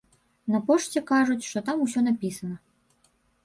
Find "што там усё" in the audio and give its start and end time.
1.49-2.05